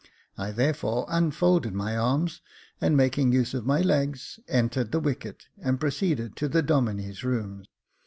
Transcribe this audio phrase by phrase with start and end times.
[0.35, 2.41] I, therefore, unfolded my arms,
[2.81, 7.65] and, making use of my legs, entered the wicket, and proceeded to the Domine's room.